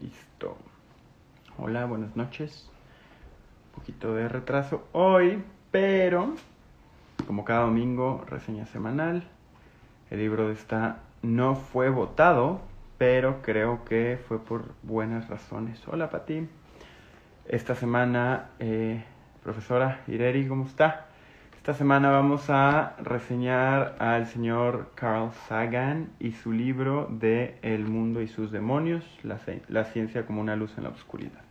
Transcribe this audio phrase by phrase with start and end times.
[0.00, 0.56] Listo.
[1.58, 2.70] Hola, buenas noches.
[3.68, 6.34] Un poquito de retraso hoy, pero
[7.26, 9.28] como cada domingo, reseña semanal.
[10.10, 12.62] El libro de esta no fue votado,
[12.96, 15.86] pero creo que fue por buenas razones.
[15.86, 16.48] Hola, Pati.
[17.46, 19.04] Esta semana, eh,
[19.42, 21.09] profesora Ireri, ¿cómo está?
[21.60, 28.22] Esta semana vamos a reseñar al señor Carl Sagan y su libro de El mundo
[28.22, 31.42] y sus demonios, la, ciencia como una luz en la oscuridad.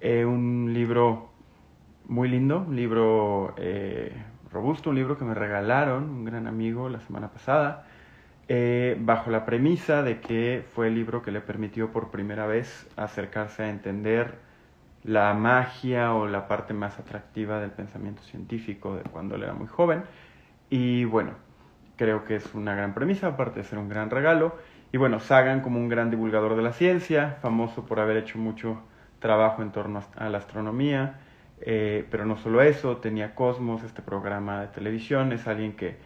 [0.00, 1.30] Eh, un libro
[2.06, 4.12] muy lindo, un libro eh,
[4.52, 7.86] robusto, un libro que me regalaron un gran amigo la semana pasada,
[8.46, 12.88] eh, bajo la premisa de que fue el libro que le permitió por primera vez
[12.94, 14.47] acercarse a entender
[15.08, 19.66] la magia o la parte más atractiva del pensamiento científico de cuando él era muy
[19.66, 20.02] joven.
[20.68, 21.32] Y bueno,
[21.96, 24.56] creo que es una gran premisa, aparte de ser un gran regalo.
[24.92, 28.82] Y bueno, Sagan como un gran divulgador de la ciencia, famoso por haber hecho mucho
[29.18, 31.20] trabajo en torno a la astronomía,
[31.62, 35.96] eh, pero no solo eso, tenía Cosmos, este programa de televisión, es alguien que,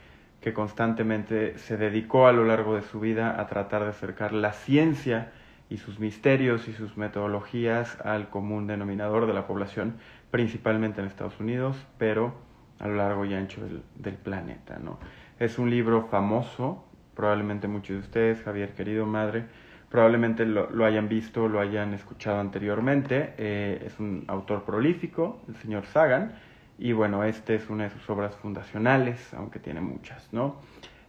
[0.41, 4.53] que constantemente se dedicó a lo largo de su vida a tratar de acercar la
[4.53, 5.33] ciencia
[5.73, 9.97] y sus misterios y sus metodologías al común denominador de la población,
[10.31, 12.35] principalmente en Estados Unidos, pero
[12.79, 13.63] a lo largo y ancho
[13.95, 14.79] del, planeta.
[14.79, 14.99] ¿no?
[15.39, 19.45] Es un libro famoso, probablemente muchos de ustedes, Javier, querido madre,
[19.89, 23.35] probablemente lo, hayan visto, lo hayan escuchado anteriormente.
[23.39, 26.35] Eh, es un autor prolífico, el señor Sagan,
[26.79, 30.57] y bueno, este es una de sus obras fundacionales, aunque tiene muchas, ¿no?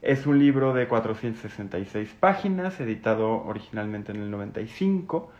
[0.03, 5.31] Es un libro de 466 páginas, editado originalmente en el 95,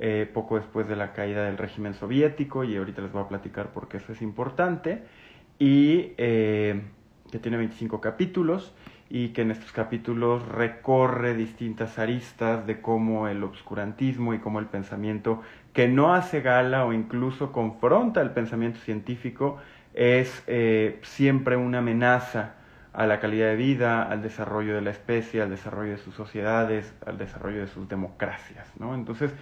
[0.00, 3.68] eh, poco después de la caída del régimen soviético, y ahorita les voy a platicar
[3.72, 5.04] por qué eso es importante,
[5.60, 6.82] y eh,
[7.30, 8.74] que tiene 25 capítulos,
[9.08, 14.66] y que en estos capítulos recorre distintas aristas de cómo el obscurantismo y cómo el
[14.66, 15.40] pensamiento
[15.72, 19.58] que no hace gala o incluso confronta el pensamiento científico
[19.94, 22.56] es eh, siempre una amenaza
[22.92, 26.94] a la calidad de vida, al desarrollo de la especie, al desarrollo de sus sociedades,
[27.06, 28.94] al desarrollo de sus democracias, ¿no?
[28.94, 29.32] Entonces,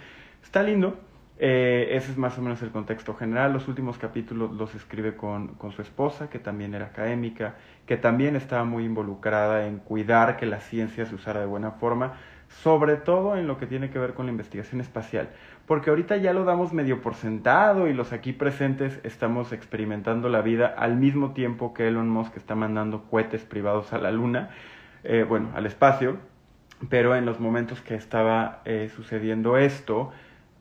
[0.43, 0.99] está lindo.
[1.41, 3.53] Eh, ese es más o menos el contexto general.
[3.53, 7.55] Los últimos capítulos los escribe con, con su esposa, que también era académica,
[7.85, 12.15] que también estaba muy involucrada en cuidar que la ciencia se usara de buena forma,
[12.49, 15.29] sobre todo en lo que tiene que ver con la investigación espacial,
[15.69, 20.41] porque ahorita ya lo damos medio por sentado y los aquí presentes estamos experimentando la
[20.41, 24.49] vida al mismo tiempo que Elon Musk está mandando cohetes privados a la Luna,
[25.03, 26.17] eh, bueno, al espacio,
[26.89, 30.11] pero en los momentos que estaba eh, sucediendo esto,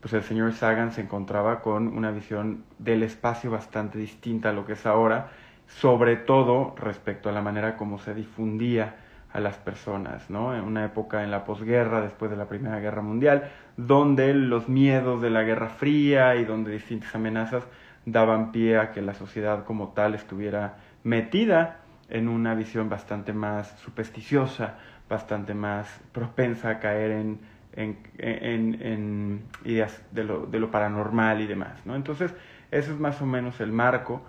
[0.03, 4.67] pues el señor Sagan se encontraba con una visión del espacio bastante distinta a lo
[4.67, 5.31] que es ahora,
[5.69, 8.97] sobre todo respecto a la manera como se difundía
[9.33, 10.55] a las personas, ¿no?
[10.55, 15.21] En una época en la posguerra, después de la Primera Guerra Mundial, donde los miedos
[15.21, 17.65] de la Guerra Fría y donde distintas amenazas
[18.07, 23.79] daban pie a que la sociedad como tal estuviera metida en una visión bastante más
[23.81, 24.79] supersticiosa,
[25.09, 27.41] bastante más propensa a caer en,
[27.75, 31.95] en, en, en ideas de lo, de lo paranormal y demás, ¿no?
[31.95, 32.35] Entonces,
[32.71, 34.23] eso es más o menos el marco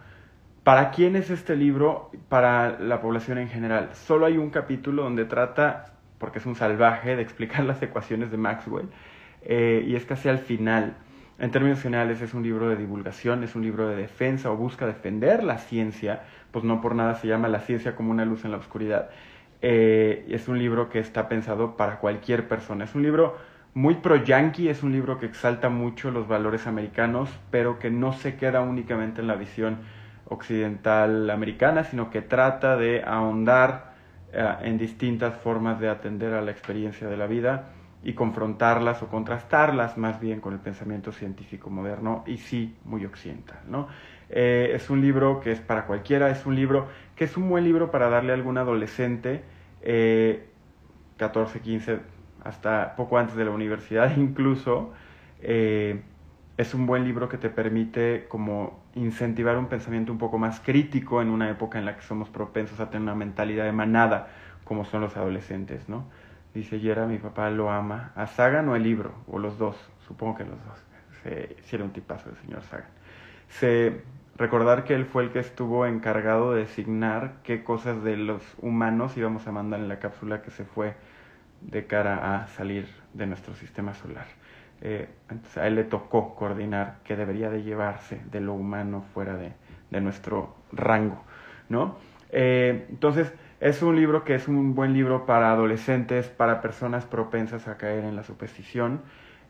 [0.63, 2.11] ¿Para quién es este libro?
[2.27, 3.89] Para la población en general.
[3.93, 8.37] Solo hay un capítulo donde trata, porque es un salvaje, de explicar las ecuaciones de
[8.37, 8.89] Maxwell,
[9.41, 10.97] eh, y es casi al final.
[11.39, 14.85] En términos generales es un libro de divulgación, es un libro de defensa o busca
[14.85, 18.51] defender la ciencia, pues no por nada se llama La ciencia como una luz en
[18.51, 19.09] la oscuridad.
[19.61, 22.83] Eh, es un libro que está pensado para cualquier persona.
[22.83, 23.37] Es un libro
[23.73, 28.35] muy pro-yankee, es un libro que exalta mucho los valores americanos, pero que no se
[28.35, 29.77] queda únicamente en la visión
[30.29, 33.93] occidental americana, sino que trata de ahondar
[34.31, 37.69] eh, en distintas formas de atender a la experiencia de la vida
[38.03, 43.59] y confrontarlas o contrastarlas más bien con el pensamiento científico moderno y sí muy occidental.
[43.67, 43.87] ¿no?
[44.29, 47.63] Eh, es un libro que es para cualquiera, es un libro que es un buen
[47.63, 49.41] libro para darle a algún adolescente,
[49.81, 51.99] 14, eh, 15,
[52.43, 54.93] hasta poco antes de la universidad incluso,
[56.59, 61.21] es un buen libro que te permite como incentivar un pensamiento un poco más crítico
[61.21, 64.27] en una época en la que somos propensos a tener una mentalidad de manada,
[64.63, 66.05] como son los adolescentes, ¿no?
[66.53, 68.11] Dice Yera, mi papá lo ama.
[68.15, 69.13] ¿A Sagan o el libro?
[69.27, 69.75] O los dos,
[70.07, 70.79] supongo que los dos.
[71.23, 72.89] Se, era un tipazo el señor Sagan.
[73.49, 74.01] Se,
[74.35, 79.15] recordar que él fue el que estuvo encargado de designar qué cosas de los humanos
[79.17, 80.95] íbamos a mandar en la cápsula que se fue
[81.61, 84.25] de cara a salir de nuestro sistema solar.
[84.81, 89.35] Eh, entonces a él le tocó coordinar qué debería de llevarse de lo humano fuera
[89.35, 89.53] de,
[89.91, 91.21] de nuestro rango,
[91.67, 91.97] ¿no?
[92.31, 97.67] Eh, entonces, es un libro que es un buen libro para adolescentes, para personas propensas
[97.67, 99.01] a caer en la superstición.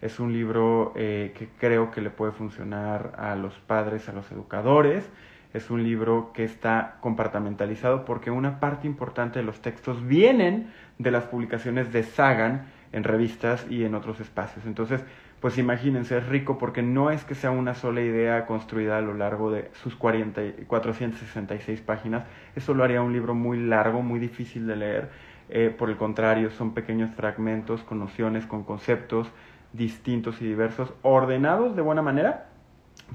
[0.01, 4.31] Es un libro eh, que creo que le puede funcionar a los padres, a los
[4.31, 5.09] educadores.
[5.53, 11.11] Es un libro que está compartamentalizado porque una parte importante de los textos vienen de
[11.11, 14.65] las publicaciones de Sagan en revistas y en otros espacios.
[14.65, 15.03] Entonces,
[15.39, 19.13] pues imagínense, es rico porque no es que sea una sola idea construida a lo
[19.13, 22.25] largo de sus 40, 466 páginas,
[22.55, 25.09] eso lo haría un libro muy largo, muy difícil de leer,
[25.49, 29.31] eh, por el contrario, son pequeños fragmentos con nociones, con conceptos
[29.73, 32.49] distintos y diversos, ordenados de buena manera,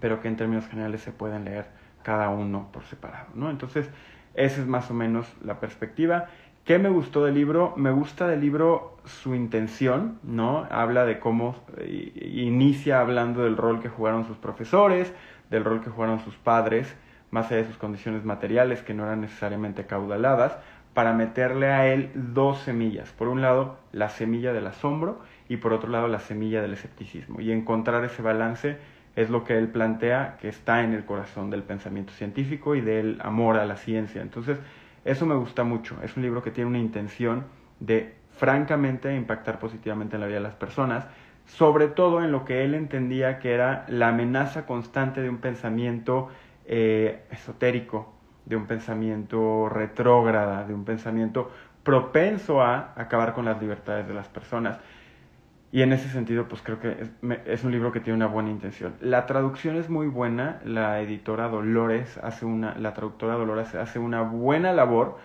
[0.01, 1.67] pero que en términos generales se pueden leer
[2.03, 3.51] cada uno por separado, ¿no?
[3.51, 3.91] Entonces,
[4.35, 6.27] esa es más o menos la perspectiva.
[6.65, 7.75] ¿Qué me gustó del libro?
[7.77, 10.67] Me gusta del libro su intención, ¿no?
[10.71, 15.13] Habla de cómo eh, inicia hablando del rol que jugaron sus profesores,
[15.51, 16.97] del rol que jugaron sus padres,
[17.31, 20.57] más allá de sus condiciones materiales que no eran necesariamente caudaladas,
[20.95, 23.13] para meterle a él dos semillas.
[23.13, 25.21] Por un lado, la semilla del asombro
[25.51, 27.43] y por otro lado, la semilla del escepticismo.
[27.43, 28.79] Y encontrar ese balance
[29.17, 33.19] es lo que él plantea que está en el corazón del pensamiento científico y del
[33.21, 34.23] amor a la ciencia.
[34.23, 34.59] Entonces,
[35.05, 35.97] eso me gusta mucho.
[36.03, 37.45] Es un libro que tiene una intención
[37.81, 41.07] de, francamente, impactar positivamente en la vida de las personas,
[41.47, 46.29] sobre todo en lo que él entendía que era la amenaza constante de un pensamiento
[46.65, 48.15] eh, esotérico,
[48.47, 51.51] de un pensamiento retrógrada, de un pensamiento
[51.83, 54.79] propenso a acabar con las libertades de las personas.
[55.75, 57.09] Y en ese sentido, pues creo que
[57.47, 58.95] es, un libro que tiene una buena intención.
[59.01, 64.23] La traducción es muy buena, la editora Dolores hace una, la traductora Dolores hace una
[64.23, 65.19] buena labor,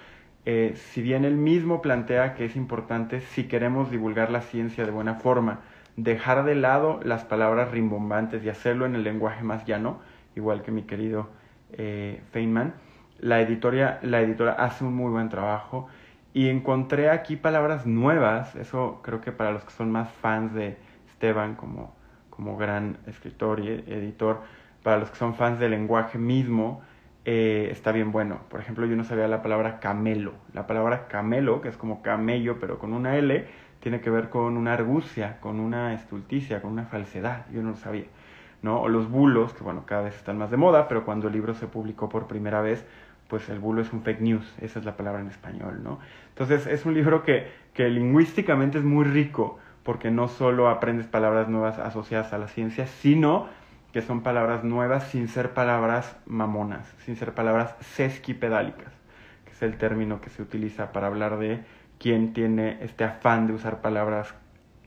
[0.48, 4.92] eh, si bien él mismo plantea que es importante si queremos divulgar la ciencia de
[4.92, 5.60] buena forma,
[5.98, 10.00] dejar de lado las palabras rimbombantes y hacerlo en el lenguaje más llano,
[10.36, 11.30] igual que mi querido
[11.74, 12.74] eh, Feynman,
[13.20, 15.90] la, editoria, la editora hace un muy buen trajo
[16.34, 20.78] y encontré aquí palabras nuevas, eso creo que para los que son más fans de
[21.08, 21.96] Esteban como,
[22.30, 24.42] como gran escritor y editor,
[24.84, 26.82] para los que son fans del lenguaje mismo,
[27.26, 28.42] eh, está bien bueno.
[28.50, 30.34] Por ejemplo, yo no sabía la palabra camelo.
[30.54, 33.46] La palabra camelo, que es como camello, pero con una L,
[33.80, 37.46] tiene que ver con una argucia, con una estulticia, con una falsedad.
[37.52, 38.06] Yo no lo sabía.
[38.62, 38.82] ¿no?
[38.82, 41.54] O los bulos, que bueno, cada vez están más de moda, pero cuando el libro
[41.54, 42.86] se publicó por primera vez,
[43.30, 46.00] pues el bulo es un fake news, esa es la palabra en español, ¿no?
[46.30, 51.48] Entonces es un libro que, que lingüísticamente es muy rico, porque no solo aprendes palabras
[51.48, 53.48] nuevas asociadas a la ciencia, sino
[53.94, 58.92] que son palabras nuevas sin ser palabras mamonas, sin ser palabras sesquipedálicas,
[59.46, 61.64] que es el término que se utiliza para hablar de
[62.00, 64.34] quien tiene este afán de usar palabras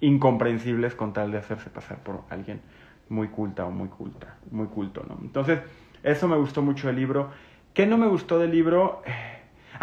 [0.00, 2.60] incomprensibles con tal de hacerse pasar por alguien
[3.08, 5.18] muy culta o muy culta, muy culto, ¿no?
[5.20, 5.60] Entonces,
[6.02, 7.30] eso me gustó mucho del libro
[7.74, 9.02] ¿Qué no me gustó del libro?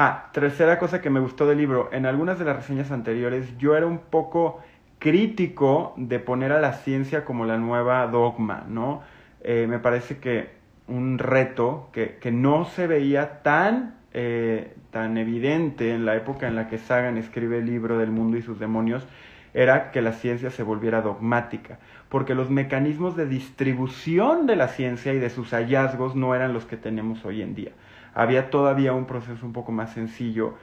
[0.01, 1.89] Ah, tercera cosa que me gustó del libro.
[1.91, 4.61] En algunas de las reseñas anteriores yo era un poco
[4.97, 9.01] crítico de poner a la ciencia como la nueva dogma, ¿no?
[9.41, 10.51] Eh, me parece que
[10.87, 16.55] un reto que, que no se veía tan, eh, tan evidente en la época en
[16.55, 19.05] la que Sagan escribe el libro del mundo y sus demonios
[19.53, 21.79] era que la ciencia se volviera dogmática,
[22.09, 26.65] porque los mecanismos de distribución de la ciencia y de sus hallazgos no eran los
[26.65, 27.71] que tenemos hoy en día.
[28.13, 30.55] Había todavía un proceso un poco más sencillo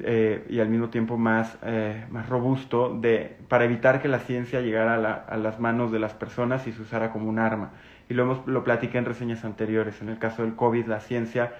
[0.00, 4.60] eh, y al mismo tiempo más, eh, más robusto de, para evitar que la ciencia
[4.60, 4.94] llegara
[5.28, 7.72] a, las manos de las personas y se usara como un arma.
[8.08, 10.00] Y lo, hemos, lo platiqué en reseñas anteriores.
[10.00, 11.52] En el caso del COVID, la ciencia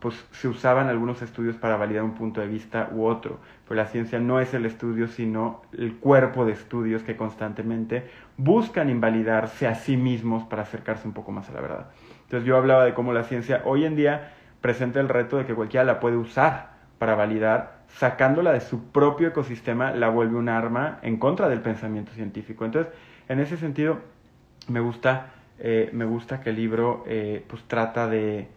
[0.00, 3.86] pues se usaban algunos estudios para validar un punto de vista u otro, pero la
[3.86, 9.74] ciencia no es el estudio, sino el cuerpo de estudios que constantemente buscan invalidarse a
[9.74, 11.90] sí mismos para acercarse un poco más a la verdad.
[12.22, 15.54] Entonces yo hablaba de cómo la ciencia hoy en día presenta el reto de que
[15.54, 20.98] cualquiera la puede usar para validar, sacándola de su propio ecosistema, la vuelve un arma
[21.02, 22.64] en contra del pensamiento científico.
[22.64, 22.92] Entonces,
[23.28, 23.98] en ese sentido,
[24.68, 28.48] me gusta, eh, me gusta que el libro eh, pues trata de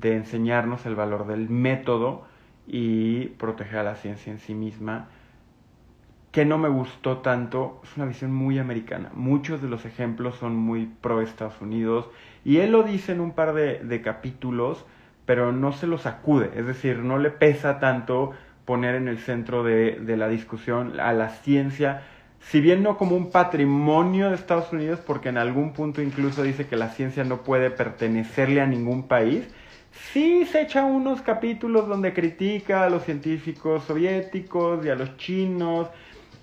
[0.00, 2.26] de enseñarnos el valor del método
[2.66, 5.08] y proteger a la ciencia en sí misma.
[6.30, 9.10] Que no me gustó tanto, es una visión muy americana.
[9.14, 12.08] Muchos de los ejemplos son muy pro Estados Unidos
[12.44, 14.84] y él lo dice en un par de, capítulos,
[15.24, 18.32] pero no se lo sacude, es decir, no le pesa tanto
[18.64, 22.02] poner en el centro de, de la discusión a la ciencia,
[22.40, 26.66] si bien no como un patrimonio de Estados Unidos, porque en algún punto incluso dice
[26.66, 29.48] que la ciencia no puede pertenecerle a ningún país,
[30.12, 35.88] sí se echa unos capítulos donde critica a los científicos soviéticos y a los chinos.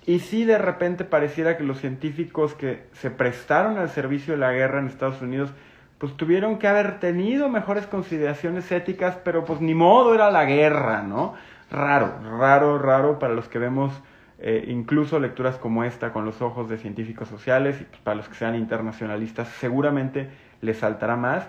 [0.06, 4.52] Y sí de repente pareciera que los científicos que se prestaron al servicio de la
[4.52, 5.50] guerra en Estados Unidos
[5.98, 11.02] pues tuvieron que haber tenido mejores consideraciones éticas, pero pues ni modo era la guerra,
[11.02, 11.34] ¿no?
[11.70, 13.92] Raro, raro, raro para los que vemos
[14.38, 18.28] eh, incluso lecturas como esta con los ojos de científicos sociales y pues, para los
[18.28, 20.28] que sean internacionalistas seguramente
[20.60, 21.48] les saltará más,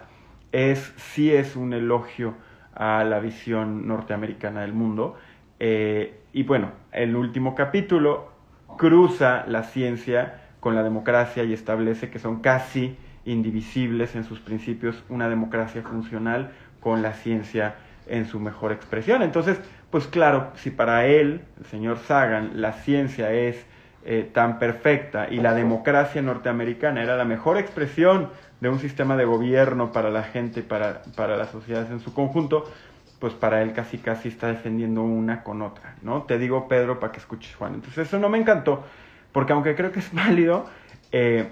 [0.51, 2.35] es sí es un elogio
[2.73, 5.15] a la visión norteamericana del mundo.
[5.59, 8.31] Eh, y bueno, el último capítulo
[8.77, 15.03] cruza la ciencia con la democracia y establece que son casi indivisibles en sus principios
[15.09, 17.75] una democracia funcional con la ciencia
[18.05, 19.21] en su mejor expresión.
[19.21, 19.59] Entonces,
[19.91, 23.65] pues claro, si para él, el señor Sagan, la ciencia es
[24.05, 29.25] eh, tan perfecta y la democracia norteamericana era la mejor expresión de un sistema de
[29.25, 32.65] gobierno para la gente, para, para las sociedades en su conjunto,
[33.19, 36.23] pues para él casi casi está defendiendo una con otra, ¿no?
[36.23, 37.75] Te digo, Pedro, para que escuches, Juan.
[37.75, 38.83] Entonces eso no me encantó,
[39.31, 40.65] porque aunque creo que es válido,
[41.11, 41.49] eh,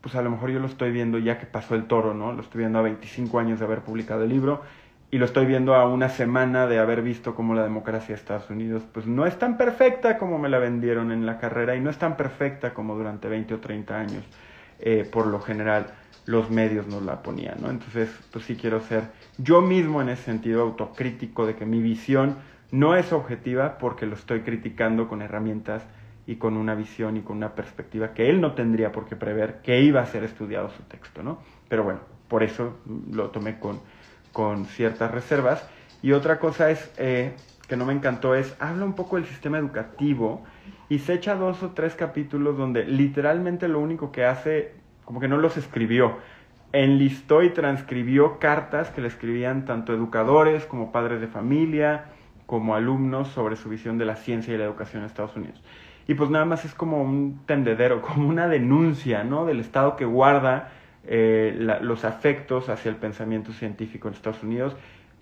[0.00, 2.32] pues a lo mejor yo lo estoy viendo ya que pasó el toro, ¿no?
[2.32, 4.62] Lo estoy viendo a 25 años de haber publicado el libro
[5.10, 8.50] y lo estoy viendo a una semana de haber visto cómo la democracia de Estados
[8.50, 11.88] Unidos pues no es tan perfecta como me la vendieron en la carrera y no
[11.88, 14.24] es tan perfecta como durante 20 o 30 años
[14.80, 15.86] eh, por lo general
[16.26, 17.70] los medios nos la ponían, ¿no?
[17.70, 19.04] Entonces, pues sí quiero ser
[19.38, 22.36] yo mismo en ese sentido autocrítico de que mi visión
[22.70, 25.82] no es objetiva porque lo estoy criticando con herramientas
[26.26, 29.62] y con una visión y con una perspectiva que él no tendría por qué prever
[29.62, 31.38] que iba a ser estudiado su texto, ¿no?
[31.68, 32.76] Pero bueno, por eso
[33.10, 33.80] lo tomé con,
[34.32, 35.66] con ciertas reservas.
[36.02, 37.32] Y otra cosa es, eh,
[37.66, 40.44] que no me encantó, es, habla un poco del sistema educativo
[40.88, 44.74] y se echa dos o tres capítulos donde literalmente lo único que hace,
[45.08, 46.18] como que no los escribió,
[46.74, 52.10] enlistó y transcribió cartas que le escribían tanto educadores como padres de familia,
[52.44, 55.62] como alumnos sobre su visión de la ciencia y la educación en Estados Unidos
[56.06, 59.46] y pues nada más es como un tendedero, como una denuncia, ¿no?
[59.46, 60.70] Del Estado que guarda
[61.04, 64.74] eh, los afectos hacia el pensamiento científico en Estados Unidos,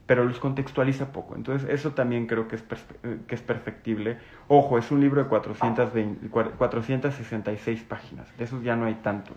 [0.07, 1.35] pero los contextualiza poco.
[1.35, 2.65] Entonces eso también creo que es,
[3.27, 4.19] que es perfectible.
[4.49, 9.37] Ojo, es un libro de 420, 466 páginas, de esos ya no hay tantos.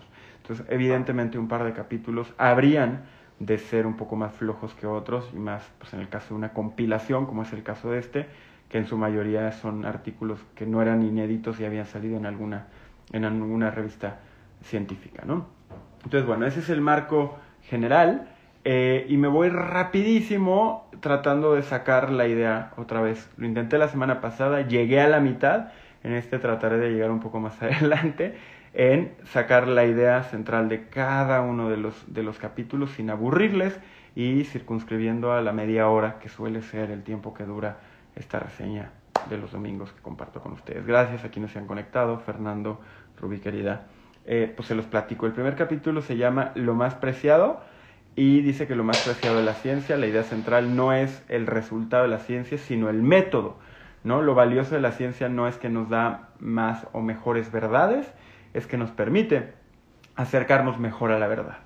[0.50, 3.04] Entonces evidentemente un par de capítulos habrían
[3.38, 6.34] de ser un poco más flojos que otros y más, pues en el caso de
[6.34, 8.26] una compilación, como es el caso de este,
[8.68, 12.66] que en su mayoría son artículos que no eran inéditos y habían salido en alguna,
[13.12, 14.18] en alguna revista
[14.64, 15.46] científica, ¿no?
[16.02, 18.28] Entonces, bueno, ese es el marco general
[18.64, 23.30] eh, y me voy rapidísimo tratando de sacar la idea otra vez.
[23.36, 25.68] Lo intenté la semana pasada, llegué a la mitad,
[26.02, 28.36] en este trataré de llegar un poco más adelante
[28.72, 33.78] en sacar la idea central de cada uno de los, de los capítulos sin aburrirles
[34.14, 37.78] y circunscribiendo a la media hora que suele ser el tiempo que dura
[38.16, 38.90] esta reseña
[39.28, 40.86] de los domingos que comparto con ustedes.
[40.86, 42.80] Gracias a quienes se han conectado, Fernando,
[43.20, 43.86] Rubí querida.
[44.26, 45.26] Eh, pues se los platico.
[45.26, 47.60] El primer capítulo se llama Lo más preciado
[48.16, 51.46] y dice que lo más preciado de la ciencia, la idea central no es el
[51.46, 53.58] resultado de la ciencia, sino el método.
[54.04, 54.22] ¿No?
[54.22, 58.12] Lo valioso de la ciencia no es que nos da más o mejores verdades,
[58.54, 59.52] es que nos permite
[60.16, 61.58] acercarnos mejor a la verdad.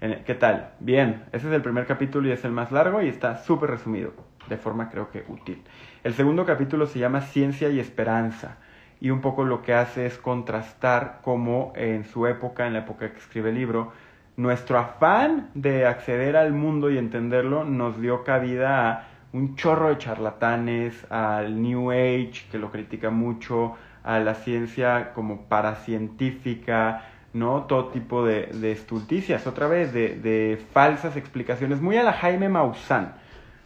[0.00, 0.70] ¿Qué tal?
[0.78, 4.12] Bien, ese es el primer capítulo y es el más largo y está súper resumido,
[4.48, 5.60] de forma creo que útil.
[6.04, 8.58] El segundo capítulo se llama Ciencia y Esperanza
[9.00, 13.10] y un poco lo que hace es contrastar cómo en su época, en la época
[13.10, 13.92] que escribe el libro,
[14.36, 19.98] nuestro afán de acceder al mundo y entenderlo nos dio cabida a un chorro de
[19.98, 27.04] charlatanes, al New Age, que lo critica mucho, a la ciencia como paracientífica,
[27.34, 27.64] ¿no?
[27.64, 32.48] Todo tipo de, de estulticias, otra vez, de, de falsas explicaciones, muy a la Jaime
[32.48, 33.14] Maussan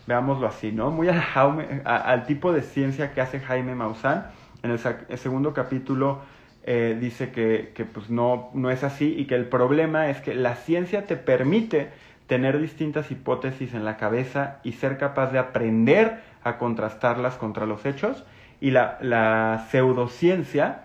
[0.07, 0.91] veámoslo así, ¿no?
[0.91, 4.27] Muy al tipo de ciencia que hace Jaime Maussan.
[4.63, 4.79] En el,
[5.19, 6.21] segundo capítulo
[6.65, 10.35] eh, dice que, que, pues no, no es así y que el problema es que
[10.35, 11.91] la ciencia te permite
[12.27, 17.85] tener distintas hipótesis en la cabeza y ser capaz de aprender a contrastarlas contra los
[17.85, 18.25] hechos
[18.61, 20.85] y la, la pseudociencia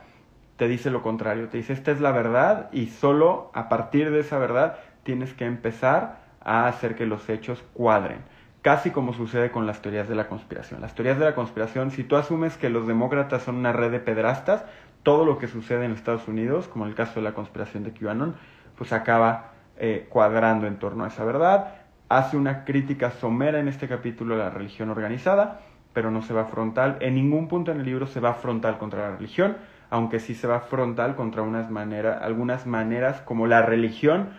[0.57, 4.21] te dice lo contrario, te dice esta es la verdad y solo a partir de
[4.21, 8.23] esa verdad tienes que empezar a hacer que los hechos cuadren
[8.67, 10.81] casi como sucede con las teorías de la conspiración.
[10.81, 14.01] Las teorías de la conspiración, si tú asumes que los demócratas son una red de
[14.01, 14.65] pedrastas,
[15.03, 18.35] todo lo que sucede en Estados Unidos, como el caso de la conspiración de QAnon,
[18.77, 21.75] pues acaba eh, cuadrando en torno a esa verdad.
[22.09, 25.59] Hace una crítica somera en este capítulo a la religión organizada,
[25.93, 26.97] pero no se va frontal.
[27.01, 29.57] En ningún punto en el libro se va frontal contra la religión,
[29.89, 34.29] aunque sí se va frontal contra unas maneras, algunas maneras como la religión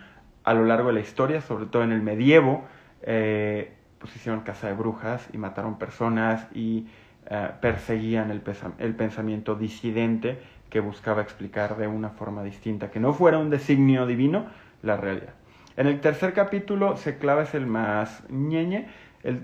[0.43, 2.63] a lo largo de la historia, sobre todo en el medievo,
[3.01, 6.87] eh, pues hicieron casa de brujas y mataron personas y
[7.29, 13.37] eh, perseguían el pensamiento disidente que buscaba explicar de una forma distinta, que no fuera
[13.37, 14.45] un designio divino,
[14.81, 15.33] la realidad.
[15.77, 18.87] En el tercer capítulo se clava es el más ñeñe,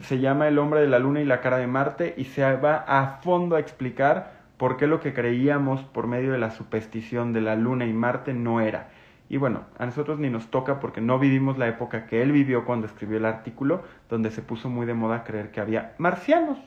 [0.02, 2.84] se llama El hombre de la luna y la cara de Marte y se va
[2.88, 7.42] a fondo a explicar por qué lo que creíamos por medio de la superstición de
[7.42, 8.90] la Luna y Marte no era.
[9.28, 12.64] Y bueno, a nosotros ni nos toca porque no vivimos la época que él vivió
[12.64, 16.60] cuando escribió el artículo, donde se puso muy de moda creer que había marcianos.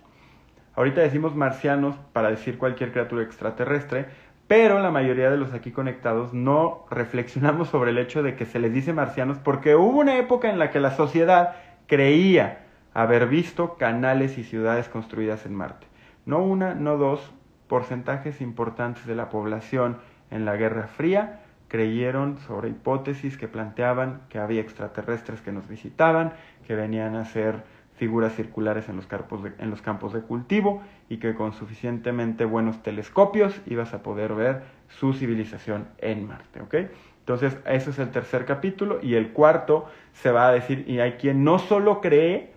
[0.75, 4.07] Ahorita decimos marcianos para decir cualquier criatura extraterrestre,
[4.49, 8.59] pero la mayoría de los aquí conectados no reflexionamos sobre el hecho de que se
[8.59, 11.55] les dice marcianos porque hubo una época en la que la sociedad
[11.87, 12.65] creía
[12.95, 15.87] haber visto canales y ciudades construidas en Marte.
[16.25, 17.33] No una, no dos,
[17.69, 19.99] porcentajes importantes de la población
[20.31, 26.33] en la Guerra Fría creyeron sobre hipótesis que planteaban que había extraterrestres que nos visitaban,
[26.67, 27.63] que venían a ser
[27.99, 32.45] figuras circulares en los, campos de, en los campos de cultivo y que con suficientemente
[32.45, 36.63] buenos telescopios ibas a poder ver su civilización en Marte.
[36.63, 36.75] ¿ok?
[37.21, 41.13] Entonces, ese es el tercer capítulo y el cuarto se va a decir, y hay
[41.13, 42.53] quien no solo cree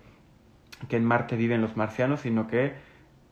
[0.88, 2.74] que en Marte viven los marcianos, sino que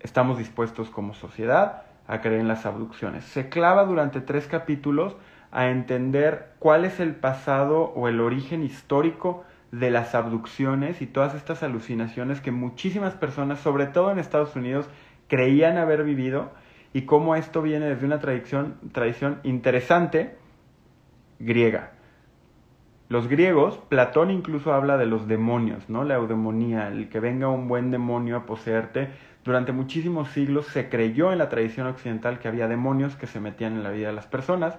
[0.01, 3.25] estamos dispuestos como sociedad a creer en las abducciones.
[3.25, 5.17] Se clava durante tres capítulos
[5.53, 11.35] a entender cuál es el pasado o el origen histórico de las abducciones y todas
[11.35, 14.89] estas alucinaciones que muchísimas personas, sobre todo en Estados Unidos,
[15.29, 16.51] creían haber vivido
[16.93, 20.37] y cómo esto viene desde una tradición, tradición interesante
[21.39, 21.93] griega.
[23.09, 26.05] Los griegos, Platón incluso habla de los demonios, ¿no?
[26.05, 29.09] La eudemonía, el que venga un buen demonio a poseerte.
[29.45, 33.73] Durante muchísimos siglos se creyó en la tradición occidental que había demonios que se metían
[33.73, 34.79] en la vida de las personas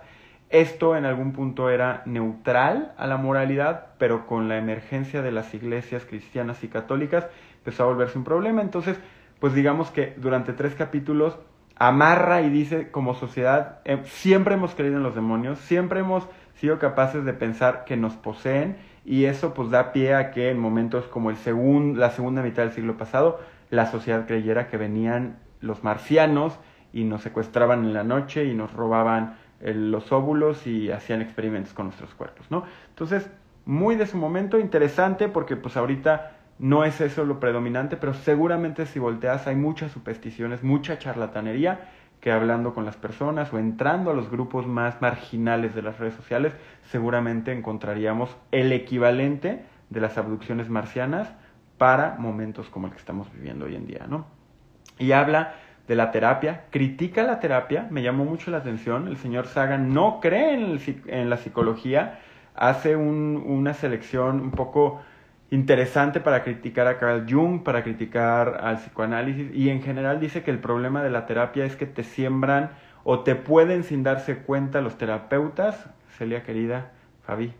[0.51, 5.53] esto en algún punto era neutral a la moralidad, pero con la emergencia de las
[5.53, 7.27] iglesias cristianas y católicas
[7.57, 8.61] empezó a volverse un problema.
[8.61, 8.99] Entonces,
[9.39, 11.37] pues digamos que durante tres capítulos
[11.75, 16.77] amarra y dice como sociedad, eh, siempre hemos creído en los demonios, siempre hemos sido
[16.77, 21.05] capaces de pensar que nos poseen y eso pues da pie a que en momentos
[21.05, 21.37] como el
[21.97, 23.39] la segunda mitad del siglo pasado
[23.71, 26.59] la sociedad creyera que venían los marcianos
[26.93, 31.87] y nos secuestraban en la noche y nos robaban los óvulos y hacían experimentos con
[31.87, 32.63] nuestros cuerpos, ¿no?
[32.89, 33.29] Entonces,
[33.65, 38.85] muy de su momento, interesante porque pues ahorita no es eso lo predominante, pero seguramente
[38.85, 44.13] si volteas hay muchas supersticiones, mucha charlatanería que hablando con las personas o entrando a
[44.13, 50.69] los grupos más marginales de las redes sociales, seguramente encontraríamos el equivalente de las abducciones
[50.69, 51.33] marcianas
[51.79, 54.27] para momentos como el que estamos viviendo hoy en día, ¿no?
[54.99, 55.55] Y habla
[55.91, 60.21] de la terapia, critica la terapia, me llamó mucho la atención, el señor Sagan no
[60.21, 62.19] cree en, en la psicología,
[62.55, 65.01] hace un, una selección un poco
[65.49, 70.51] interesante para criticar a Carl Jung, para criticar al psicoanálisis y en general dice que
[70.51, 72.71] el problema de la terapia es que te siembran
[73.03, 77.53] o te pueden sin darse cuenta los terapeutas, Celia querida, Fabi,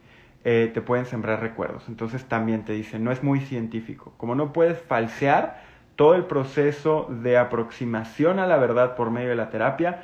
[0.46, 1.84] eh, te pueden sembrar recuerdos.
[1.90, 4.14] Entonces también te dice, no es muy científico.
[4.16, 9.36] Como no puedes falsear, todo el proceso de aproximación a la verdad por medio de
[9.36, 10.04] la terapia,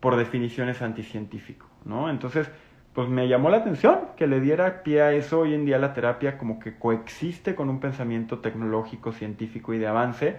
[0.00, 2.10] por definición es anticientífico, ¿no?
[2.10, 2.50] Entonces,
[2.96, 5.40] pues me llamó la atención que le diera pie a eso.
[5.40, 9.86] Hoy en día la terapia como que coexiste con un pensamiento tecnológico, científico y de
[9.86, 10.36] avance,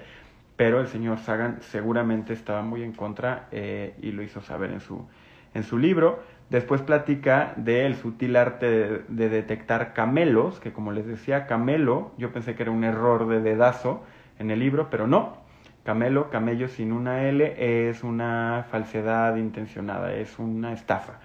[0.56, 4.80] pero el señor Sagan seguramente estaba muy en contra eh, y lo hizo saber en
[4.80, 5.08] su,
[5.54, 6.24] en su libro.
[6.50, 12.32] Después platica del sutil arte de, de, detectar camelos, que como les decía, camelo, yo
[12.32, 14.04] pensé que era un error de dedazo,
[14.40, 15.38] en el libro, pero no.
[15.84, 21.20] Camelo, camello sin una L es una falsedad intencionada, es una estafa.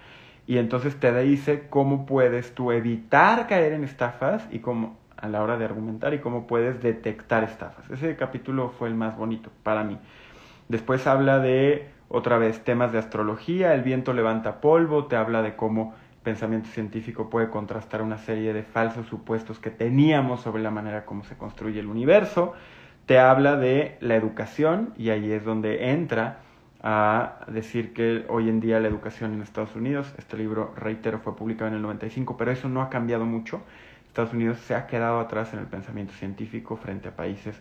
[0.47, 5.41] Y entonces te dice cómo puedes tú evitar caer en estafas y cómo a la
[5.41, 7.89] hora de argumentar y cómo puedes detectar estafas.
[7.89, 9.97] Ese capítulo fue el más bonito para mí.
[10.67, 15.55] Después habla de otra vez temas de astrología, el viento levanta polvo, te habla de
[15.55, 21.05] cómo pensamiento científico puede contrastar una serie de falsos supuestos que teníamos sobre la manera
[21.05, 22.53] como se construye el universo
[23.05, 26.39] te habla de la educación y ahí es donde entra
[26.81, 31.35] a decir que hoy en día la educación en Estados Unidos, este libro, reitero, fue
[31.35, 33.61] publicado en el 95, pero eso no ha cambiado mucho.
[34.07, 37.59] Estados Unidos se ha quedado atrás en el pensamiento científico frente a países,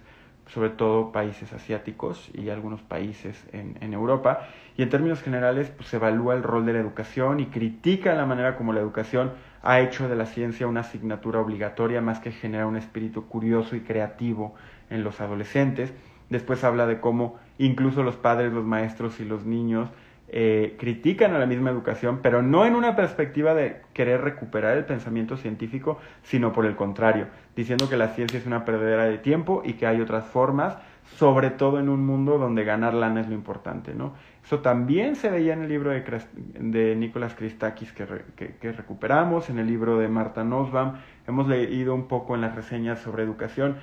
[0.49, 4.49] sobre todo países asiáticos y algunos países en, en Europa.
[4.77, 8.27] Y en términos generales, pues, se evalúa el rol de la educación y critica la
[8.27, 12.67] manera como la educación ha hecho de la ciencia una asignatura obligatoria más que generar
[12.67, 14.57] un espíritu curioso y creativo
[14.93, 15.93] en los adolescentes.
[16.31, 19.91] Después habla de cómo incluso los padres, los maestros y los niños
[20.35, 24.87] eh, critican a la misma educación, pero no en una perspectiva de querer recuperar el
[24.87, 29.61] pensamiento científico, sino por el contrario, diciendo que la ciencia es una perdedera de tiempo
[29.63, 30.79] y que hay otras formas,
[31.17, 34.15] sobre todo en un mundo donde ganar lana es lo importante, ¿no?
[34.43, 36.03] Eso también se veía en el libro de,
[36.59, 38.07] de Nicolás Christakis que,
[38.59, 40.95] que, recuperamos, en el libro de Marta Nussbaum,
[41.27, 43.77] hemos leído un poco en las reseñas sobre educación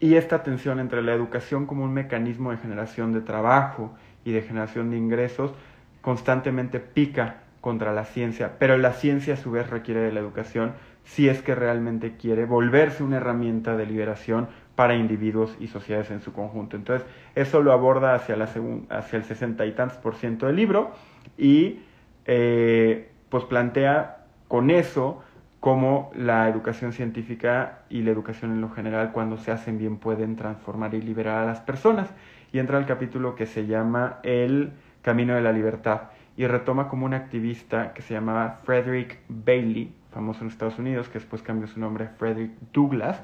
[0.00, 4.42] y esta tensión entre la educación como un mecanismo de generación de trabajo y de
[4.42, 5.52] generación de ingresos,
[6.00, 10.72] constantemente pica contra la ciencia, pero la ciencia a su vez requiere de la educación
[11.04, 16.20] si es que realmente quiere volverse una herramienta de liberación para individuos y sociedades en
[16.20, 16.76] su conjunto.
[16.76, 18.48] Entonces, eso lo aborda hacia, la
[18.90, 20.92] hacia el sesenta y tantos por ciento del libro
[21.38, 21.80] y
[22.26, 25.22] eh, pues plantea con eso
[25.64, 30.36] cómo la educación científica y la educación en lo general, cuando se hacen bien, pueden
[30.36, 32.12] transformar y liberar a las personas.
[32.52, 37.06] Y entra el capítulo que se llama El Camino de la Libertad y retoma como
[37.06, 41.80] un activista que se llamaba Frederick Bailey, famoso en Estados Unidos, que después cambió su
[41.80, 43.22] nombre Frederick Douglass,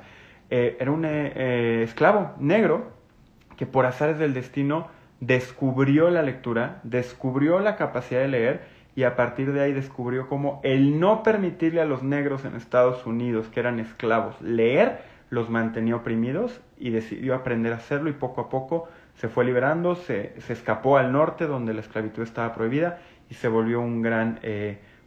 [0.48, 2.90] eh, era un eh, eh, esclavo negro
[3.58, 4.88] que por azares del destino
[5.20, 10.60] descubrió la lectura, descubrió la capacidad de leer y a partir de ahí descubrió cómo
[10.64, 15.96] el no permitirle a los negros en Estados Unidos, que eran esclavos, leer, los mantenía
[15.96, 20.52] oprimidos y decidió aprender a hacerlo y poco a poco se fue liberando, se, se
[20.52, 24.40] escapó al norte donde la esclavitud estaba prohibida y se volvió un gran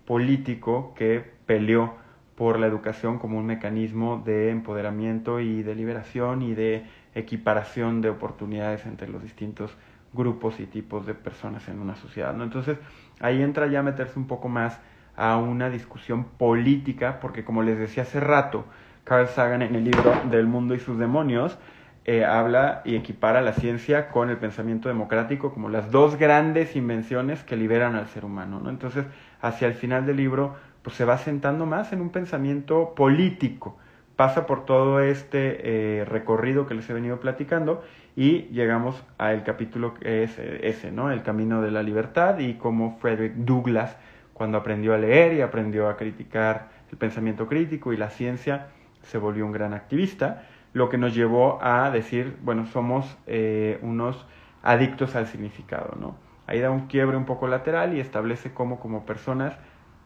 [0.06, 1.96] político que peleó
[2.36, 6.84] por la educación como un mecanismo de empoderamiento y de liberación y de
[7.16, 9.76] equiparación de oportunidades entre los distintos
[10.14, 12.34] grupos y tipos de personas en una sociedad.
[12.34, 12.44] ¿no?
[12.44, 12.78] Entonces
[13.20, 14.80] ahí entra ya meterse un poco más
[15.16, 18.66] a una discusión política, porque como les decía hace rato,
[19.04, 21.58] Carl Sagan en el libro Del mundo y sus demonios
[22.06, 27.44] eh, habla y equipara la ciencia con el pensamiento democrático como las dos grandes invenciones
[27.44, 28.60] que liberan al ser humano.
[28.60, 28.70] ¿no?
[28.70, 29.06] Entonces,
[29.42, 33.78] hacia el final del libro, pues se va sentando más en un pensamiento político.
[34.18, 37.84] Pasa por todo este eh, recorrido que les he venido platicando
[38.16, 41.12] y llegamos al capítulo que eh, ese, ¿no?
[41.12, 43.98] El camino de la libertad y cómo Frederick Douglass,
[44.34, 48.68] cuando aprendió a leer y aprendió a criticar el pensamiento crítico y la ciencia,
[49.02, 54.26] se volvió un gran activista, lo que nos llevó a decir, bueno, somos eh, unos
[54.62, 56.16] adictos al significado, ¿no?
[56.46, 59.58] Ahí da un quiebre un poco lateral y establece cómo como personas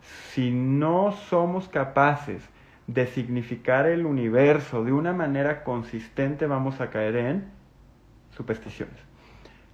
[0.02, 2.48] si no somos capaces
[2.86, 7.57] de significar el universo de una manera consistente, vamos a caer en
[8.38, 8.96] supersticiones.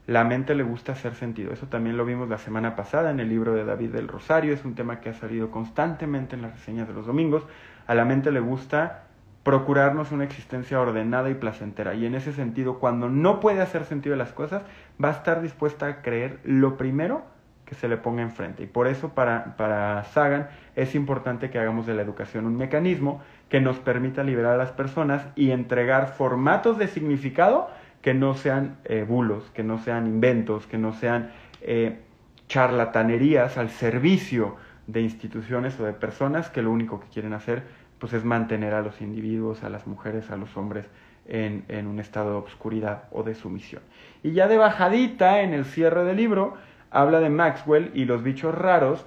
[0.05, 1.53] La mente le gusta hacer sentido.
[1.53, 4.53] Eso también lo vimos la semana pasada en el libro de David del Rosario.
[4.53, 7.45] Es un tema que ha salido constantemente en las reseñas de los domingos.
[7.87, 9.03] A la mente le gusta
[9.43, 11.93] procurarnos una existencia ordenada y placentera.
[11.93, 14.63] Y en ese sentido, cuando no puede hacer sentido las cosas,
[15.01, 17.23] va a estar dispuesta a creer lo primero
[17.65, 18.63] que se le ponga enfrente.
[18.63, 23.21] Y por eso para, para Sagan es importante que hagamos de la educación un mecanismo
[23.47, 27.69] que nos permita liberar a las personas y entregar formatos de significado
[28.03, 32.01] que no sean eh, bulos, que no sean inventos, que no sean eh,
[32.47, 37.63] charlatanerías al servicio de instituciones o de personas que lo único que quieren hacer
[37.97, 40.85] pues es mantener a los individuos, a las mujeres, a los hombres
[41.25, 43.81] en, en un estado de obscuridad o de sumisión.
[44.21, 46.55] Y ya de bajadita en el cierre del libro,
[46.91, 49.05] habla de Maxwell y los bichos raros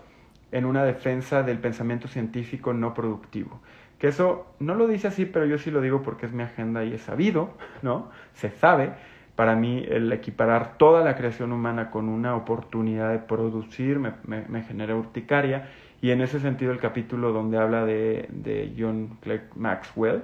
[0.53, 3.61] en una defensa del pensamiento científico no productivo.
[4.07, 6.95] Eso no lo dice así, pero yo sí lo digo porque es mi agenda y
[6.95, 7.51] es sabido,
[7.83, 8.11] ¿no?
[8.35, 8.93] Se sabe.
[9.37, 14.97] Para mí el equiparar toda la creación humana con una oportunidad de producir me, genera
[14.97, 15.69] urticaria.
[16.01, 20.23] Y en ese sentido el capítulo donde habla de, John Clerk Maxwell,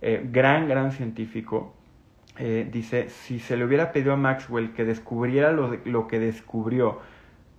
[0.00, 1.74] eh, gran, gran científico,
[2.38, 7.00] eh, dice, si se le hubiera pedido a Maxwell que descubriera lo, que descubrió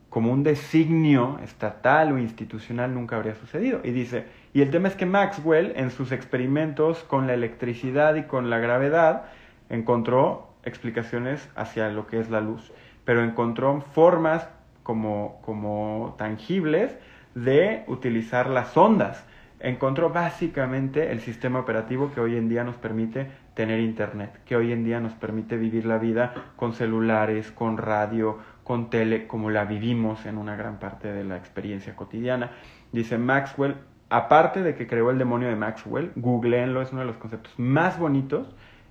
[0.10, 3.82] como un designio estatal o institucional, nunca habría sucedido.
[3.84, 8.24] Y dice, y el tema es que Maxwell en sus experimentos con la electricidad y
[8.24, 9.26] con la gravedad
[9.70, 12.72] encontró explicaciones hacia lo que es la luz,
[13.06, 14.48] pero encontró formas
[14.84, 16.96] como, como tangibles
[17.36, 19.26] de utilizar las ondas
[19.64, 24.74] encontró básicamente el sistema operativo que hoy en día nos permite tener internet, que hoy
[24.74, 29.64] en día nos permite vivir la vida con celulares, con radio, con tele, como la
[29.64, 32.52] vivimos en una gran parte de la experiencia cotidiana.
[32.92, 33.78] Dice Maxwell,
[34.10, 37.98] aparte de que creó el demonio de Maxwell, googleenlo, es uno de los conceptos más
[37.98, 38.48] bonitos,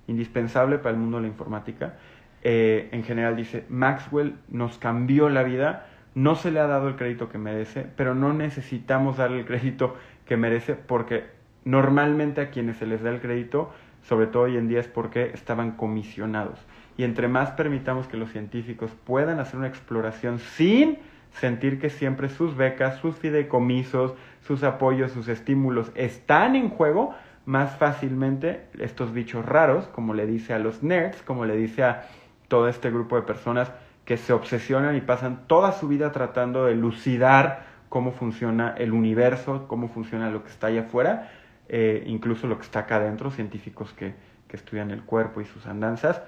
[0.07, 1.95] indispensable para el mundo de la informática.
[2.41, 6.95] Eh, en general dice, Maxwell nos cambió la vida, no se le ha dado el
[6.95, 9.95] crédito que merece, pero no necesitamos darle el crédito
[10.25, 11.25] que merece porque
[11.65, 13.71] normalmente a quienes se les da el crédito,
[14.03, 16.59] sobre todo hoy en día, es porque estaban comisionados.
[16.97, 20.99] Y entre más permitamos que los científicos puedan hacer una exploración sin
[21.31, 24.13] sentir que siempre sus becas, sus fideicomisos,
[24.45, 30.53] sus apoyos, sus estímulos están en juego, más fácilmente estos bichos raros, como le dice
[30.53, 32.07] a los nerds, como le dice a
[32.47, 33.71] todo este grupo de personas
[34.05, 39.65] que se obsesionan y pasan toda su vida tratando de lucidar cómo funciona el universo,
[39.67, 41.31] cómo funciona lo que está allá afuera,
[41.69, 44.15] eh, incluso lo que está acá adentro, científicos que,
[44.47, 46.21] que, estudian el cuerpo y sus andanzas,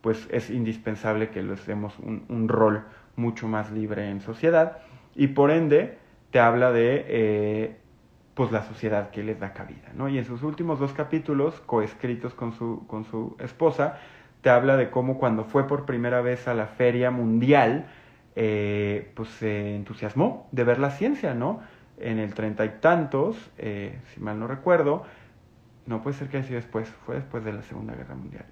[0.00, 2.84] pues es indispensable que les demos un, un rol
[3.16, 4.78] mucho más libre en sociedad.
[5.14, 5.98] Y por ende
[6.30, 7.76] te habla de eh,
[8.34, 10.08] pues la sociedad que les da cabida, ¿no?
[10.08, 13.98] Y en sus últimos dos capítulos, coescritos con su, con su esposa,
[14.40, 17.86] te habla de cómo cuando fue por primera vez a la feria mundial,
[18.36, 21.60] eh, pues se entusiasmó de ver la ciencia, ¿no?
[21.98, 25.04] En el treinta y tantos, eh, si mal no recuerdo,
[25.86, 28.46] no puede ser que haya sido después, fue después de la Segunda Guerra Mundial.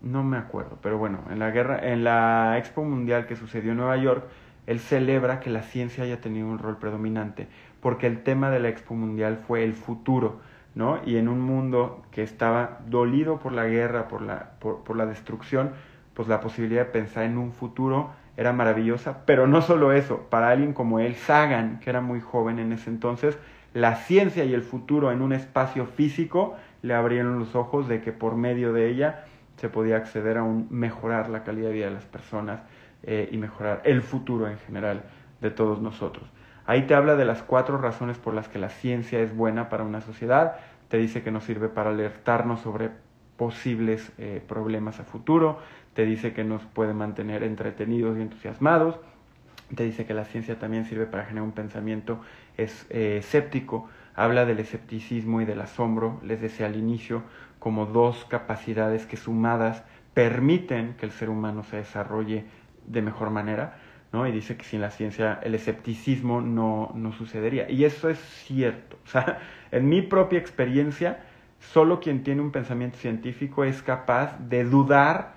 [0.00, 3.76] No me acuerdo, pero bueno, en la guerra, en la Expo Mundial que sucedió en
[3.76, 4.24] Nueva York,
[4.66, 7.48] él celebra que la ciencia haya tenido un rol predominante,
[7.80, 10.40] porque el tema de la Expo Mundial fue el futuro,
[10.74, 11.00] ¿no?
[11.04, 15.70] Y en un mundo que estaba dolido por la guerra, por la, por la destrucción,
[16.14, 20.50] pues la posibilidad de pensar en un futuro era maravillosa, pero no solo eso, para
[20.50, 23.38] alguien como él, Sagan, que era muy joven en ese entonces,
[23.74, 28.12] la ciencia y el futuro en un espacio físico le abrieron los ojos de que
[28.12, 29.24] por medio de ella
[29.56, 32.60] se podía acceder a un mejorar la calidad de vida de las personas
[33.06, 35.04] eh, y mejorar el futuro en general
[35.40, 36.28] de todos nosotros.
[36.66, 39.84] Ahí te habla de las cuatro razones por las que la ciencia es buena para
[39.84, 40.56] una sociedad,
[40.88, 42.90] te dice que nos sirve para alertarnos sobre
[43.36, 45.58] posibles eh, problemas a futuro,
[45.92, 48.98] te dice que nos puede mantener entretenidos y entusiasmados,
[49.74, 52.20] te dice que la ciencia también sirve para generar un pensamiento
[52.56, 57.22] es, eh, escéptico, habla del escepticismo y del asombro, les decía al inicio,
[57.58, 62.44] como dos capacidades que sumadas permiten que el ser humano se desarrolle
[62.86, 63.76] de mejor manera,
[64.12, 64.26] ¿no?
[64.26, 67.70] Y dice que sin la ciencia el escepticismo no, no sucedería.
[67.70, 68.98] Y eso es cierto.
[69.04, 71.24] O sea, en mi propia experiencia,
[71.58, 75.34] solo quien tiene un pensamiento científico es capaz de dudar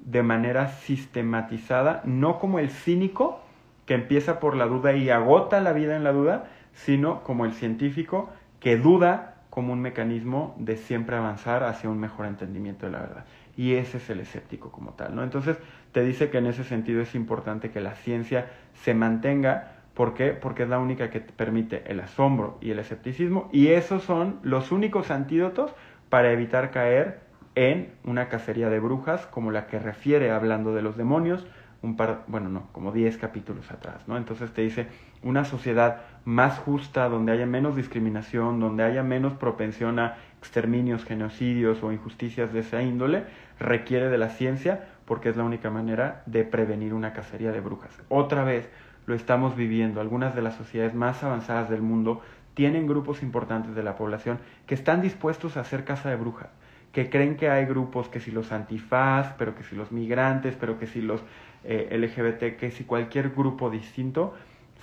[0.00, 3.40] de manera sistematizada, no como el cínico
[3.86, 7.52] que empieza por la duda y agota la vida en la duda, sino como el
[7.52, 8.30] científico
[8.60, 13.24] que duda como un mecanismo de siempre avanzar hacia un mejor entendimiento de la verdad.
[13.56, 15.22] Y ese es el escéptico como tal, ¿no?
[15.22, 15.58] Entonces
[15.92, 19.72] te dice que en ese sentido es importante que la ciencia se mantenga.
[19.94, 20.32] ¿Por qué?
[20.32, 23.48] Porque es la única que te permite el asombro y el escepticismo.
[23.52, 25.72] Y esos son los únicos antídotos
[26.10, 27.20] para evitar caer
[27.54, 31.46] en una cacería de brujas como la que refiere hablando de los demonios,
[31.82, 34.16] un par, bueno, no, como 10 capítulos atrás, ¿no?
[34.16, 34.86] Entonces te dice
[35.26, 41.82] una sociedad más justa, donde haya menos discriminación, donde haya menos propensión a exterminios, genocidios
[41.82, 43.24] o injusticias de esa índole,
[43.58, 47.90] requiere de la ciencia porque es la única manera de prevenir una cacería de brujas.
[48.08, 48.68] Otra vez
[49.06, 52.22] lo estamos viviendo, algunas de las sociedades más avanzadas del mundo
[52.54, 56.48] tienen grupos importantes de la población que están dispuestos a hacer caza de brujas
[56.96, 60.78] que creen que hay grupos que si los antifaz, pero que si los migrantes, pero
[60.78, 61.20] que si los
[61.62, 64.32] eh, LGBT, que si cualquier grupo distinto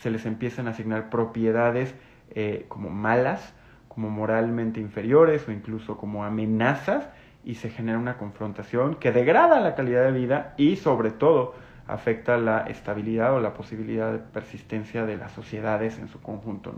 [0.04, 1.96] se les empiezan a asignar propiedades
[2.32, 3.54] eh, como malas,
[3.88, 7.08] como moralmente inferiores o incluso como amenazas
[7.46, 11.56] y se genera una confrontación que degrada la calidad de vida y sobre todo
[11.88, 16.74] afecta la estabilidad o la posibilidad de persistencia de las sociedades en su conjunto.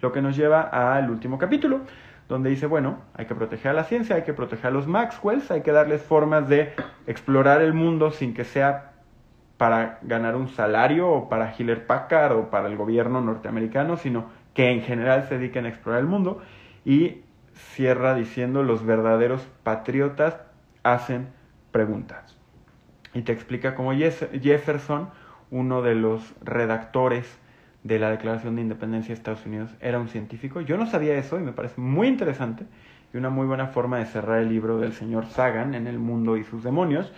[0.00, 1.82] Lo que nos lleva al último capítulo,
[2.26, 5.50] donde dice, bueno, hay que proteger a la ciencia, hay que proteger a los Maxwells,
[5.50, 6.72] hay que darles formas de
[7.06, 8.91] explorar el mundo sin que sea
[9.62, 14.72] para ganar un salario o para Hiller Packard o para el gobierno norteamericano, sino que
[14.72, 16.42] en general se dediquen a explorar el mundo.
[16.84, 17.18] Y
[17.54, 20.36] cierra diciendo, los verdaderos patriotas
[20.82, 21.28] hacen
[21.70, 22.36] preguntas.
[23.14, 25.10] Y te explica cómo Jefferson,
[25.52, 27.38] uno de los redactores
[27.84, 30.60] de la Declaración de Independencia de Estados Unidos era un científico.
[30.60, 32.66] Yo no sabía eso y me parece muy interesante
[33.14, 36.36] y una muy buena forma de cerrar el libro del señor Sagan en El mundo
[36.36, 37.12] y sus demonios.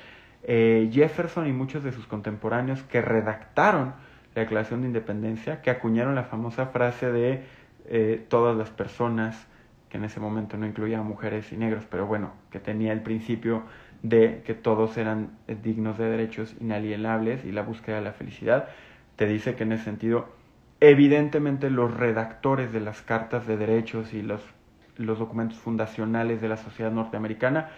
[0.45, 3.95] Eh, Jefferson y muchos de sus contemporáneos que redactaron
[4.35, 7.45] la Declaración de Independencia, que acuñaron la famosa frase de
[7.87, 9.47] eh, todas las personas,
[9.89, 13.63] que en ese momento no incluía mujeres y negros, pero bueno, que tenía el principio
[14.03, 15.31] de que todos eran
[15.63, 18.69] dignos de derechos inalienables y la búsqueda de la felicidad,
[19.17, 20.29] te dice que en ese sentido
[20.87, 26.91] Evidentemente los redactores de las cartas de derechos y los documentos fundacionales de la sociedad
[26.91, 27.71] norteamericana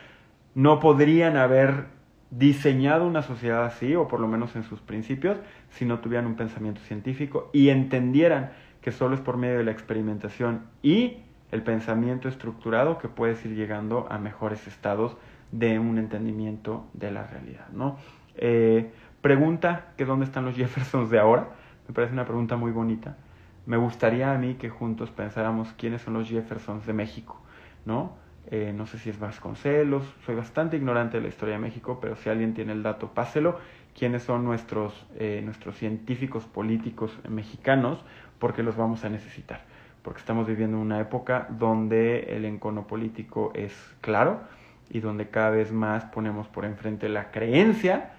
[0.57, 1.85] no podrían haber
[2.31, 5.39] diseñado una sociedad así, o por lo menos en sus principios,
[5.71, 9.71] si no tuvieran un pensamiento científico y entendieran que solo es por medio de la
[9.71, 11.19] experimentación y
[11.53, 15.17] el pensamiento estructurado que puedes ir llegando a mejores estados
[15.53, 17.69] de un entendimiento de la realidad.
[17.73, 17.97] ¿no?
[18.37, 21.49] Eh, pregunta que dónde están los Jeffersons de ahora.
[21.89, 23.17] Me parece una pregunta muy bonita.
[23.65, 27.41] Me gustaría a mí que juntos pensáramos quiénes son los Jeffersons de México,
[27.85, 28.12] ¿no?
[28.48, 32.14] Eh, no sé si es Vasconcelos, soy bastante ignorante de la historia de México, pero
[32.16, 33.59] si alguien tiene el dato, páselo.
[33.98, 38.04] ¿Quiénes son nuestros, eh, nuestros científicos políticos mexicanos?
[38.38, 39.62] Porque los vamos a necesitar.
[40.02, 44.40] Porque estamos viviendo una época donde el encono político es claro
[44.90, 48.12] y donde cada vez más ponemos por enfrente la creencia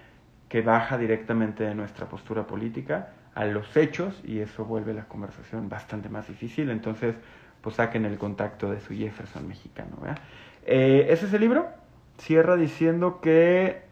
[0.48, 5.68] que baja directamente de nuestra postura política a los hechos y eso vuelve la conversación
[5.68, 6.70] bastante más difícil.
[6.70, 7.14] Entonces,
[7.60, 9.96] pues saquen el contacto de su Jefferson mexicano.
[10.66, 11.66] Eh, ese es el libro.
[12.18, 13.82] Cierra diciendo que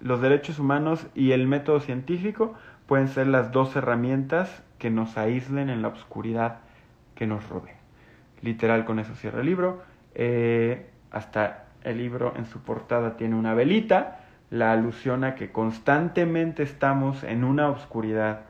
[0.00, 2.54] los derechos humanos y el método científico
[2.86, 6.60] pueden ser las dos herramientas que nos aíslen en la oscuridad
[7.14, 7.76] que nos rodea.
[8.42, 9.82] Literal, con eso cierra el libro.
[10.14, 16.62] Eh, hasta el libro en su portada tiene una velita, la alusión a que constantemente
[16.62, 18.42] estamos en una oscuridad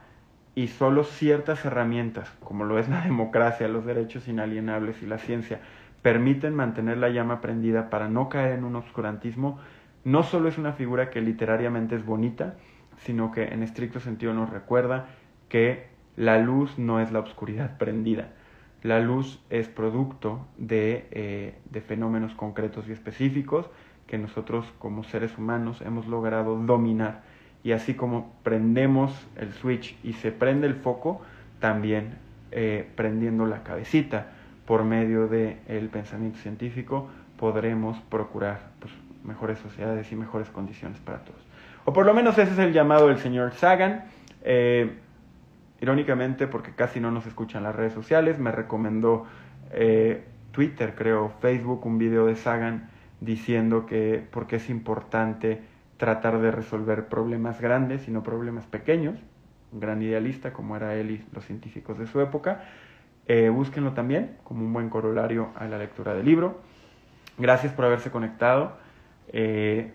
[0.59, 5.61] y solo ciertas herramientas, como lo es la democracia, los derechos inalienables y la ciencia,
[6.03, 9.61] permiten mantener la llama prendida para no caer en un oscurantismo,
[10.03, 12.57] no solo es una figura que literariamente es bonita,
[12.97, 15.07] sino que en estricto sentido nos recuerda
[15.49, 18.31] que la luz no es la oscuridad prendida.
[18.83, 23.71] La luz es producto de, eh, de fenómenos concretos y específicos
[24.09, 27.23] que nosotros como seres humanos hemos logrado dominar.
[27.63, 31.21] Y así como prendemos el switch y se prende el foco,
[31.61, 32.15] también
[32.51, 34.29] eh, prendiendo la cabecita
[34.65, 38.93] por medio del pensamiento científico podremos procurar pues,
[39.25, 41.41] mejores sociedades y mejores condiciones para todos.
[41.85, 44.05] O por lo menos ese es el llamado del señor Sagan.
[44.43, 44.99] Eh,
[45.81, 49.27] irónicamente, porque casi no nos escuchan las redes sociales, me recomendó
[49.73, 52.91] eh, Twitter, creo, Facebook, un video de Sagan
[53.21, 55.63] diciendo que porque es importante
[55.99, 59.17] tratar de resolver problemas grandes y no problemas pequeños.
[59.73, 62.65] Un gran idealista como era él y los científicos de su época.
[63.27, 66.61] Eh, búsquenlo también como un buen corolario a la lectura del libro.
[67.37, 68.79] Gracias por haberse conectado.
[69.27, 69.93] 5 eh,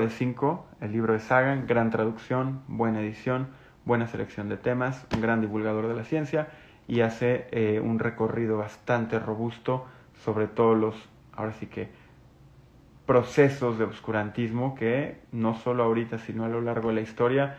[0.00, 3.48] de 5, el libro de Sagan, gran traducción, buena edición,
[3.84, 6.48] buena selección de temas, un gran divulgador de la ciencia
[6.86, 9.86] y hace eh, un recorrido bastante robusto
[10.24, 10.94] sobre todos los,
[11.32, 11.88] ahora sí que,
[13.12, 17.58] procesos de oscurantismo que no solo ahorita, sino a lo largo de la historia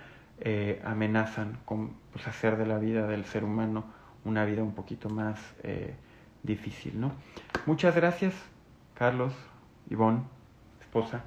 [0.84, 3.84] amenazan con pues, hacer de la vida del ser humano
[4.26, 5.94] una vida un poquito más eh,
[6.42, 7.12] difícil, ¿no?
[7.68, 8.34] Muchas gracias,
[8.96, 9.32] Carlos,
[9.92, 10.22] Ivonne,
[10.82, 11.22] esposa.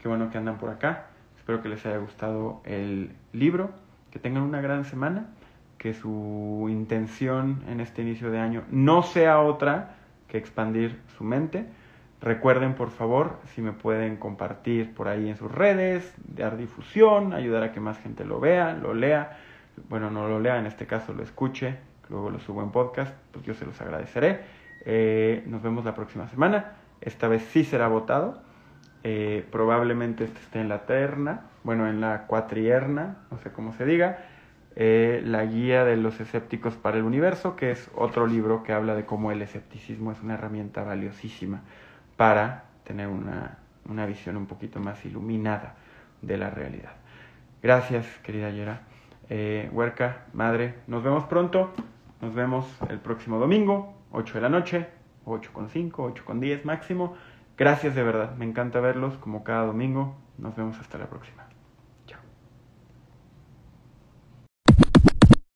[0.00, 1.06] Qué bueno que andan por acá.
[1.36, 3.72] Espero que les haya gustado el libro,
[4.12, 5.26] que tengan una gran semana,
[5.76, 9.96] que su intención en este inicio de año no sea otra
[10.28, 11.66] que expandir su mente.
[12.22, 17.64] Recuerden, por favor, si me pueden compartir por ahí en sus redes, dar difusión, ayudar
[17.64, 19.38] a que más gente lo vea, lo lea.
[19.88, 23.44] Bueno, no lo lea, en este caso lo escuche, luego lo subo en podcast, pues
[23.44, 24.40] yo se los agradeceré.
[24.84, 26.74] Eh, nos vemos la próxima semana.
[27.00, 28.40] Esta vez sí será votado.
[29.02, 33.84] Eh, probablemente este esté en la terna, bueno, en la cuatrierna, no sé cómo se
[33.84, 34.26] diga.
[34.76, 38.94] Eh, la guía de los escépticos para el universo, que es otro libro que habla
[38.94, 41.62] de cómo el escepticismo es una herramienta valiosísima
[42.22, 43.58] para tener una,
[43.88, 45.74] una visión un poquito más iluminada
[46.20, 46.92] de la realidad.
[47.60, 48.82] Gracias, querida Yera.
[49.72, 51.72] Huerca, madre, nos vemos pronto.
[52.20, 54.86] Nos vemos el próximo domingo, 8 de la noche,
[55.24, 57.16] 8 con 5, 8 con 10 máximo.
[57.58, 60.14] Gracias de verdad, me encanta verlos como cada domingo.
[60.38, 61.51] Nos vemos hasta la próxima.